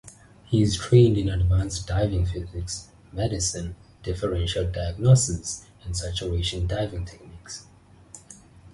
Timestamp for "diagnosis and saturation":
4.65-6.65